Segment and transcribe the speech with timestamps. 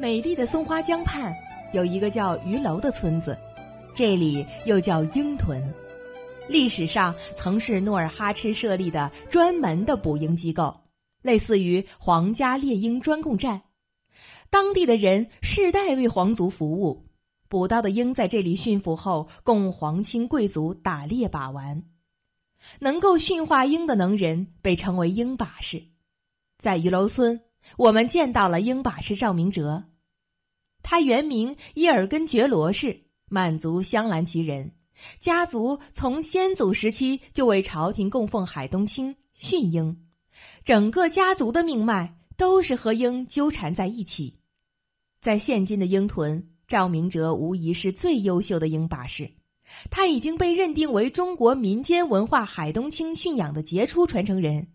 [0.00, 1.36] 美丽的松花江畔
[1.74, 3.36] 有一个叫鱼楼的村子，
[3.94, 5.62] 这里又叫鹰屯。
[6.48, 10.74] 历史上曾是努尔哈赤设立的专门的捕鹰机构，
[11.20, 13.60] 类似于皇家猎鹰专供站。
[14.48, 17.04] 当地的人世代为皇族服务，
[17.50, 21.82] 捕到的鹰在这里驯服后，供皇亲贵族打猎把玩。
[22.78, 25.82] 能够驯化鹰的能人被称为鹰把式。
[26.58, 27.42] 在鱼楼村，
[27.76, 29.84] 我们见到了鹰把式赵明哲。
[30.82, 34.72] 他原名伊尔根觉罗氏，满族镶蓝旗人，
[35.20, 40.06] 家族从先祖时期就为朝廷供奉海东青驯鹰，
[40.64, 44.38] 整个家族的命脉都是和鹰纠缠在一起。
[45.20, 49.30] 在现今的鹰屯，赵明哲无疑是最优秀的鹰把式，
[49.90, 54.68] 他已经被认定为中国民间文化海东青驯养的杰出传承人。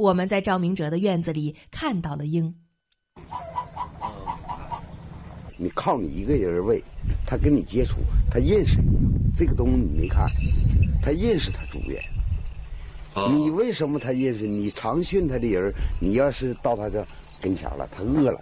[0.00, 2.54] 我们在赵明哲的院子里看到了鹰。
[5.58, 6.82] 你靠你一个人喂，
[7.26, 7.96] 他跟你接触，
[8.30, 8.96] 他认识你，
[9.36, 10.26] 这个东西你没看，
[11.02, 12.02] 他认识他主人。
[13.30, 14.70] 你为什么他认识你？
[14.70, 17.06] 常训他的人，你要是到他这
[17.38, 18.40] 跟前了，他饿了，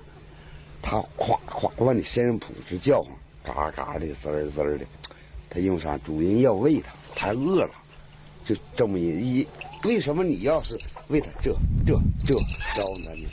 [0.81, 4.87] 他咵咵往你身上扑直叫唤，嘎嘎的滋儿滋儿的，
[5.51, 5.99] 他用啥？
[5.99, 7.71] 主人要喂他，他饿了，
[8.49, 9.47] 就这么一。
[9.85, 10.77] 为什么你要是
[11.09, 11.55] 为他这
[11.87, 11.93] 这
[12.27, 12.35] 这
[12.75, 13.29] 招呼他呢？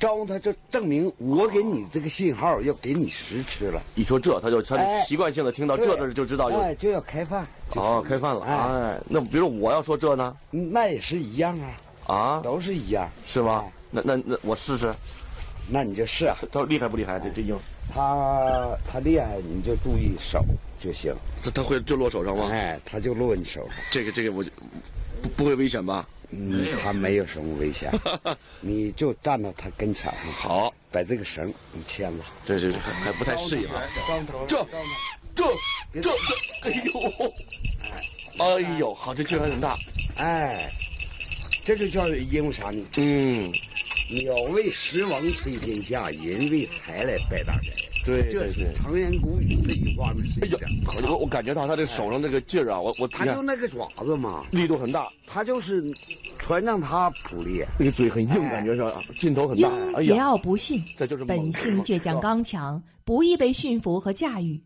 [0.00, 3.82] 招呼他，就证明我给你这个信号，要给你食吃了。
[3.94, 7.46] 一说这，他就他就习惯性的听到这字就知道要就要开饭。
[7.74, 8.40] 哦，开饭了。
[8.42, 10.34] 哎，那比如我要说这呢？
[10.50, 11.76] 那也是一样啊。
[12.06, 13.64] 啊，都是一样，是吗？
[13.90, 14.90] 那那那我试试。
[15.68, 16.34] 那你就试啊。
[16.50, 17.20] 他厉害不厉害？
[17.20, 17.54] 这这鹰。
[17.92, 20.44] 他他厉害，你就注意手
[20.78, 21.14] 就行。
[21.42, 22.48] 他他会就落手上吗？
[22.50, 23.76] 哎，他就落你手上。
[23.90, 24.50] 这个这个我就
[25.22, 26.08] 不不会危险吧？
[26.30, 27.90] 嗯，他没有什么危险，
[28.60, 32.24] 你就站到他跟前上，好，把这个绳你牵了。
[32.44, 33.82] 这这还还不太适应啊。
[34.46, 34.66] 这
[35.34, 35.46] 这
[35.92, 36.10] 这这，
[36.68, 39.74] 哎呦，哎呦，好，这劲还挺大。
[40.16, 40.70] 哎，
[41.64, 42.84] 这就叫因为啥呢？
[42.98, 43.50] 嗯，
[44.10, 47.70] 鸟为食亡推天下，人为财来拜大宅。
[48.06, 50.24] 对，这是常言古语，自己话呢。
[50.40, 50.58] 哎呀，
[51.10, 55.84] 我我感觉到他的手上那个劲儿啊，我我他就那个爪子嘛，力度很大，他就是
[56.38, 57.68] 船让他捕猎。
[57.78, 59.68] 那个嘴很硬，感觉是劲头很大。
[59.68, 64.62] 鹰桀骜不驯，这就是本性倔强刚强，不易被驯服和驾驭。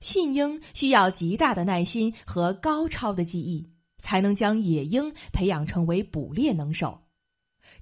[0.00, 7.00] 驯鹰需要极大的耐心和高超的技艺，才能将野鹰培养成为捕猎能手。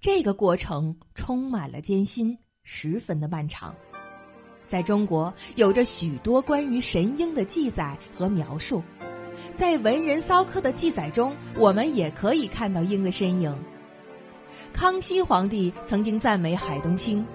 [0.01, 3.75] 这个过程充满了艰辛，十分的漫长。
[4.69, 8.81] 在中国，有着许多关于神鹰的记载和描述。
[9.55, 13.53] 在文人骚客的记载中，我们也可以看到鹰的身影。
[14.73, 17.27] 康熙皇帝曾经赞美海东青：“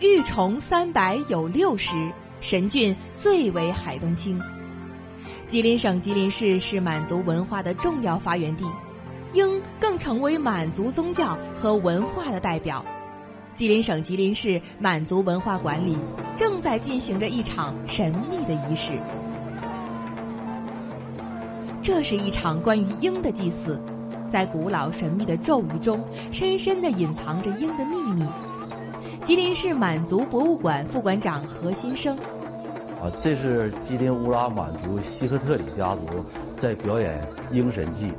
[0.00, 2.10] 玉虫三百有六十，
[2.40, 4.40] 神骏最为海东青。”
[5.46, 8.64] 吉林省吉林市是满族文化的重要发源地，
[9.36, 12.82] 鹰更成为满族宗教和文化的代表。
[13.54, 15.96] 吉林省吉林市满族文化馆里
[16.34, 18.92] 正在进行着一场神秘的仪式。
[21.82, 23.78] 这是一场关于鹰的祭祀，
[24.28, 28.24] 在古老神秘的咒语中，深深的隐藏着鹰的秘密。
[29.22, 32.16] 吉林市满族博物馆副馆长何新生：
[33.02, 36.24] 啊，这是吉林乌拉满族西克特里家族
[36.58, 37.20] 在表演
[37.54, 38.08] 《鹰神记》。《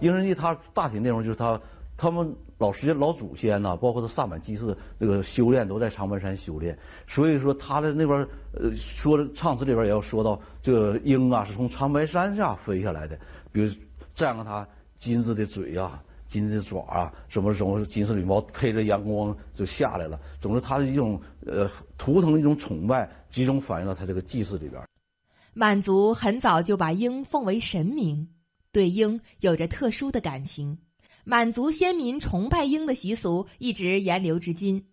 [0.00, 1.60] 鹰神记》它大体内容就是他
[1.96, 2.34] 他们。
[2.60, 8.18] 老时间老祖先呐，包括他萨满祭祀这个修炼都在长白山修炼，所以说他的那边
[8.52, 13.18] 呃说的唱词里边也要说到这个鹰啊是从长白山下飞下来的，
[13.50, 13.72] 比如
[14.14, 14.68] 蘸个他
[14.98, 20.20] 金子的嘴啊、金子的爪啊，什么什么金丝羽毛配着阳光就下来了。
[20.38, 24.82] 总之，他的一种呃图腾的一种崇拜，集中反映到他这个祭祀里边。
[25.54, 28.28] 满族很早就把鹰奉为神明，
[28.72, 30.78] 对鹰有着特殊的感情。
[31.24, 34.86] 满族先民崇拜鹰的习俗一直沿流至今。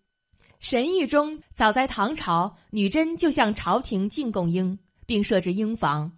[0.59, 6.13] 神谕中，早在唐朝，女真就向朝廷进贡鹰，并设置鹰房。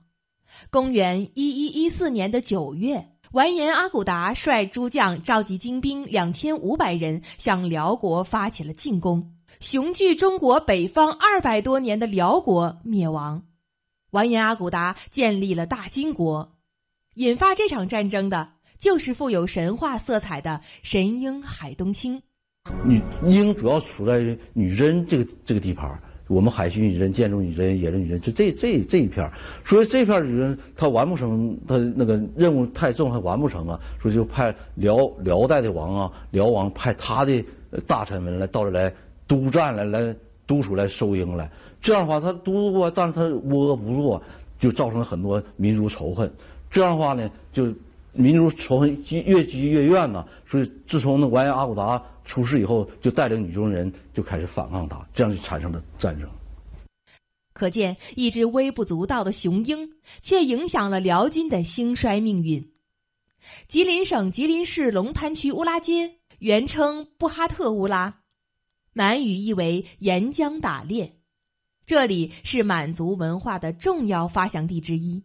[0.71, 9.35] 公元一一一四年的九月，完颜阿骨达率诸将召集精兵两千五百人，向辽国发起了进攻。
[9.59, 13.44] 雄踞中国北方二百多年的辽国灭亡，
[14.12, 16.55] 完颜阿骨达建立了大金国。
[17.19, 18.48] 引发这场战争的。
[18.80, 22.21] 就是富有神话色彩的神鹰海东青。
[22.86, 29.30] 女鹰主要处在女真这个这个地盘我们海军女真、建筑女真、野人女真，就这这这一片
[29.66, 33.77] 所以这片女真她完不成，她那个任务太重，还完不成啊。
[34.01, 37.44] 所以就派辽辽代的王啊，辽王派他的
[37.86, 38.94] 大臣们来到这来
[39.27, 40.15] 督战，来来
[40.48, 41.51] 督出来收鹰来。
[41.81, 44.24] 这样的话，他督过，但是他窝不做，
[44.57, 46.31] 就造成了很多民族仇恨。
[46.69, 47.74] 这样的话呢，就
[48.12, 50.25] 民族仇恨积越积越怨呐。
[50.45, 56.30] 所以，自从那完颜阿骨达出事以后，就带领女真人就开始反抗他，这样就产生了战争。
[57.54, 59.89] 可见，一只微不足道的雄鹰，
[60.21, 62.72] 却影响了辽金的兴衰命运。
[63.68, 68.22] 吉林省吉林市龙潭区乌拉街，原称布哈特乌拉，
[68.94, 71.15] 满语意为“沿江打猎”。
[71.86, 75.24] 这里是满族文化的重要发祥地之一，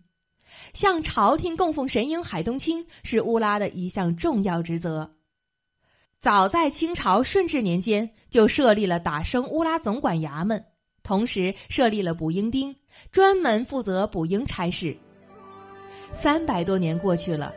[0.72, 5.10] 向朝廷供奉神鹰海东青是乌拉的一项重要职责。
[6.20, 10.64] 早在清朝顺治年间，就设立了打生乌拉总管衙门，
[11.02, 12.74] 同时设立了捕鹰丁，
[13.12, 14.96] 专门负责捕鹰差事。
[16.12, 17.52] 三百多年过去了，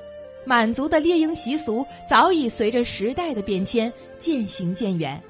[0.46, 5.22] 满族的猎鹰习俗早已随着时代的变迁渐行渐远，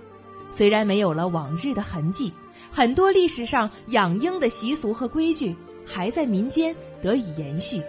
[0.51, 2.33] 虽然没有了往日的痕迹。
[2.71, 5.55] 很多历史上养鹰的习俗和规矩
[5.85, 7.81] 还在民间得以延续。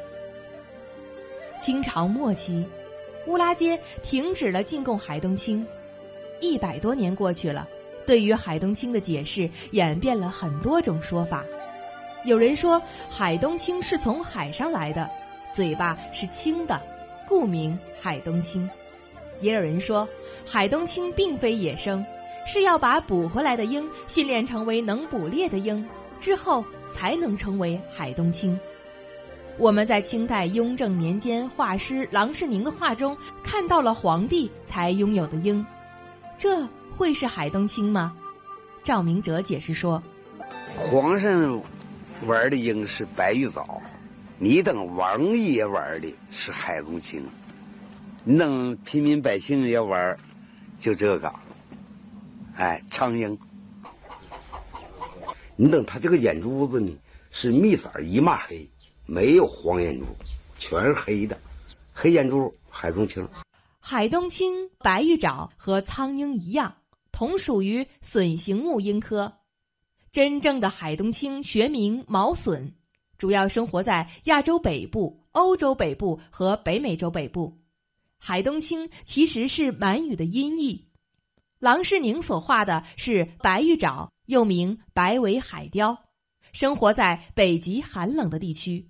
[1.61, 2.65] 清朝末期，
[3.27, 5.67] 乌拉街停止了进贡海东青，
[6.41, 7.69] 一百多年过去了，
[8.07, 11.45] 对于海东青的解释演变了很多种说法。
[12.25, 15.09] 有人说海东青是从海上来的，
[15.55, 16.81] 嘴巴是青的，
[17.27, 18.69] 故名海东青；
[19.41, 20.09] 也有人说
[20.47, 22.05] 海东青并非野生。
[22.51, 25.87] 是要把捕回来的鹰训练成为能捕猎的鹰，
[26.19, 28.59] 之后才能成为海东青。
[29.59, 35.67] 我们在清代雍正年间画师郎世宁的画中看到了皇帝才拥有的鹰，
[36.39, 36.65] 这
[36.97, 38.17] 会是海东青吗？
[38.85, 40.01] 赵明哲解释说
[40.79, 41.61] ：“皇上
[42.25, 43.83] 玩的鹰是白玉藻，
[44.39, 47.21] 你等王爷玩的是海东青，
[48.23, 50.17] 你等平民百姓要玩，
[50.79, 51.35] 就这个。”
[52.55, 53.37] 哎，苍鹰，
[55.57, 56.97] 你等他这个眼珠子呢，
[57.33, 58.69] 是蜜色一抹黑，
[59.11, 60.05] 没有黄眼珠，
[60.59, 61.41] 全是黑的，
[61.95, 63.27] 黑眼珠海东青。
[63.81, 66.77] 海东青、白玉爪和苍鹰一样，
[67.11, 69.39] 同属于隼形目鹰科。
[70.13, 72.75] 真正的海东青学名毛隼，
[73.17, 77.57] 主要生活在亚洲北部、欧洲北部和北美洲北部。
[78.19, 80.87] 海东青其实是满语的音译。
[81.59, 85.97] 郎世宁所画的是白玉爪，又名白尾海雕，
[86.53, 88.87] 生活在北极寒冷的地区。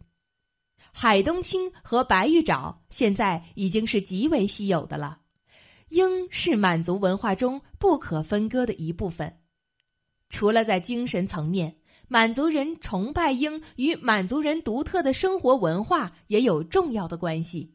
[1.00, 5.18] 海东青和白玉爪现在已经是极为稀有的了。
[5.90, 9.32] 鹰是满族文化中不可分割的一部分。
[10.28, 11.76] 除了在精神层面，
[12.08, 17.72] 满族人崇拜鹰与满族人独特的生活文化也有重要的关系。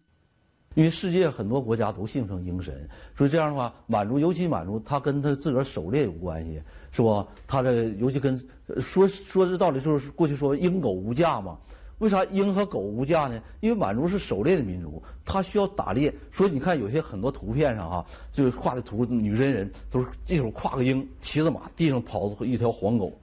[0.76, 6.62] 因为世界很多国家都信奉鹰神，所以这样的话，满族尤其满族，他跟他自个儿狩猎有关系，
[6.92, 7.26] 是不？
[7.48, 8.38] 他这尤其跟
[8.82, 11.58] 说说这道理，就是过去说鹰狗无价嘛。
[12.04, 13.42] 为啥鹰和狗无价呢？
[13.62, 16.14] 因为满族是狩猎的民族，他需要打猎。
[16.34, 23.18] 所以你看有些很多图片上哈，就是画的图，女真人都是一手挎个鹰，骑着马，地上跑一条黄狗，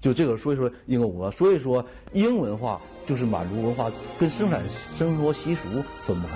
[0.00, 0.36] 就这个。
[0.36, 1.30] 所以说鹰狗。
[1.30, 4.60] 所以说鹰文化就是满族文化跟生产
[4.98, 5.68] 生活习俗
[6.04, 6.34] 分不开。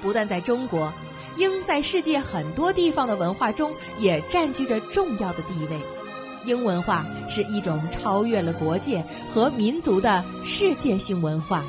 [0.00, 0.90] 不但在中国，
[1.36, 5.99] 鹰在世界很多地方的文化中也占据着重要的地位。
[6.44, 11.64] 英文化是一种超越了国界和民族的世界性文化。